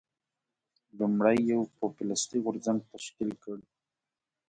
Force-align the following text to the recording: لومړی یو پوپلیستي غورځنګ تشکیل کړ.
لومړی 0.97 1.37
یو 1.51 1.61
پوپلیستي 1.77 2.37
غورځنګ 2.45 2.79
تشکیل 2.93 3.31
کړ. 3.43 3.57